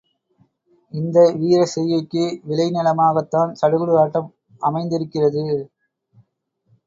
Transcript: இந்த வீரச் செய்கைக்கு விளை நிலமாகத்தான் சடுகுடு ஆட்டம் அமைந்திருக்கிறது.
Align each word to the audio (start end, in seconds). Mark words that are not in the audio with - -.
இந்த 0.93 1.17
வீரச் 1.33 1.73
செய்கைக்கு 1.73 2.23
விளை 2.43 2.67
நிலமாகத்தான் 2.69 3.51
சடுகுடு 3.61 3.93
ஆட்டம் 3.99 4.29
அமைந்திருக்கிறது. 4.61 5.43